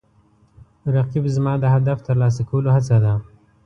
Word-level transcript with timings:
رقیب 0.95 1.25
زما 1.35 1.53
د 1.59 1.65
هدف 1.75 1.97
ترلاسه 2.07 2.41
کولو 2.49 2.69
هڅه 2.75 2.97
ده 3.03 3.13